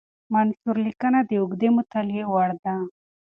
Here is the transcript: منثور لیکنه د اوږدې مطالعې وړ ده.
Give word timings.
منثور 0.33 0.75
لیکنه 0.85 1.19
د 1.23 1.31
اوږدې 1.41 1.69
مطالعې 1.77 2.23
وړ 2.31 2.49
ده. 2.63 2.75